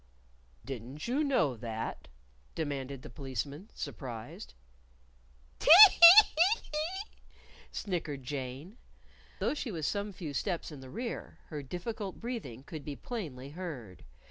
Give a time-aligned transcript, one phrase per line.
[0.65, 2.07] "Didn't you know that?"
[2.55, 4.55] demanded the Policeman, surprised.
[5.59, 5.69] "Tee!
[5.91, 6.23] hee!
[6.23, 6.61] hee!
[6.71, 7.19] hee!"
[7.71, 8.77] snickered Jane.
[9.37, 13.49] Though she was some few steps in the rear, her difficult breathing could be plainly
[13.51, 14.03] heard.